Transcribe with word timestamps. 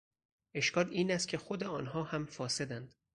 اشکال 0.53 0.87
اینست 0.89 1.27
که 1.27 1.37
خود 1.37 1.63
آنها 1.63 2.03
هم 2.03 2.25
فاسدند. 2.25 2.95